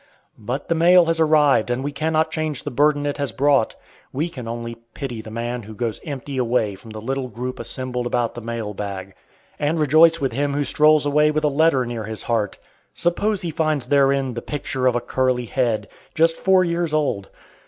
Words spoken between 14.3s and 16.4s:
the picture of a curly head. Just